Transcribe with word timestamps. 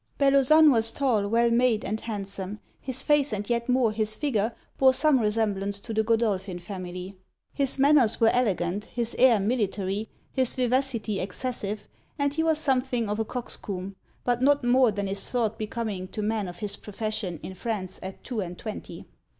Bellozane 0.19 0.71
was 0.71 0.93
tall, 0.93 1.27
well 1.27 1.51
made, 1.51 1.85
and 1.85 1.99
handsome; 2.01 2.59
his 2.79 3.03
face, 3.03 3.31
and 3.31 3.47
yet 3.47 3.69
more, 3.69 3.91
his 3.91 4.15
figure, 4.15 4.55
bore 4.79 4.95
some 4.95 5.19
resemblance 5.19 5.79
to 5.79 5.93
the 5.93 6.01
Godolphin 6.01 6.57
family; 6.57 7.19
his 7.53 7.77
manners 7.77 8.19
were 8.19 8.31
elegant, 8.33 8.85
his 8.85 9.15
air 9.19 9.39
military, 9.39 10.09
his 10.31 10.55
vivacity 10.55 11.19
excessive, 11.19 11.87
and 12.17 12.33
he 12.33 12.41
was 12.41 12.57
something 12.57 13.09
of 13.09 13.19
a 13.19 13.25
coxcomb, 13.25 13.95
but 14.23 14.41
not 14.41 14.63
more 14.63 14.91
than 14.91 15.07
is 15.07 15.29
thought 15.29 15.59
becoming 15.59 16.07
to 16.07 16.23
men 16.23 16.47
of 16.47 16.57
his 16.57 16.77
profession 16.77 17.39
in 17.43 17.53
France 17.53 17.99
at 18.01 18.23
two 18.23 18.39
and 18.39 18.57
twenty. 18.57 19.05